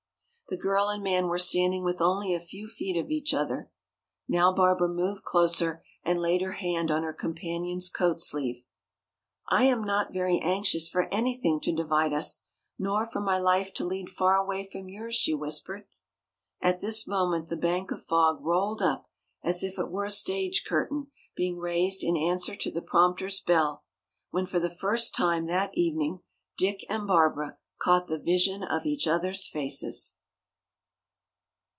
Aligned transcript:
The 0.49 0.57
girl 0.57 0.89
and 0.89 1.01
man 1.01 1.27
were 1.27 1.37
standing 1.37 1.81
within 1.85 2.03
only 2.07 2.35
a 2.35 2.39
few 2.41 2.67
feet 2.67 2.97
of 2.97 3.09
each 3.09 3.33
other. 3.33 3.71
Now 4.27 4.51
Barbara 4.53 4.89
moved 4.89 5.23
closer 5.23 5.81
and 6.03 6.19
laid 6.19 6.41
her 6.41 6.51
hand 6.51 6.91
on 6.91 7.03
her 7.03 7.13
companion's 7.13 7.89
coat 7.89 8.19
sleeve. 8.19 8.65
"I 9.47 9.63
am 9.63 9.81
not 9.81 10.11
very 10.11 10.39
anxious 10.39 10.89
for 10.89 11.07
anything 11.07 11.61
to 11.61 11.71
divide 11.71 12.11
us, 12.11 12.43
nor 12.77 13.05
for 13.05 13.21
my 13.21 13.39
life 13.39 13.73
to 13.75 13.85
lead 13.85 14.09
far 14.09 14.35
away 14.35 14.67
from 14.69 14.89
yours," 14.89 15.15
she 15.15 15.33
whispered. 15.33 15.87
At 16.59 16.81
this 16.81 17.07
moment 17.07 17.47
the 17.47 17.55
bank 17.55 17.89
of 17.91 18.03
fog 18.03 18.39
rolled 18.41 18.81
up 18.81 19.09
as 19.41 19.63
if 19.63 19.79
it 19.79 19.89
were 19.89 20.03
a 20.03 20.11
stage 20.11 20.65
curtain 20.67 21.07
being 21.33 21.59
raised 21.59 22.03
in 22.03 22.17
answer 22.17 22.57
to 22.57 22.69
the 22.71 22.81
prompter's 22.81 23.39
bell, 23.39 23.85
when 24.31 24.45
for 24.45 24.59
the 24.59 24.69
first 24.69 25.15
time 25.15 25.45
that 25.45 25.71
evening 25.75 26.19
Dick 26.57 26.83
and 26.89 27.07
Barbara 27.07 27.57
caught 27.79 28.09
the 28.09 28.19
vision 28.19 28.63
of 28.63 28.85
each 28.85 29.07
other's 29.07 29.47
faces. 29.47 30.17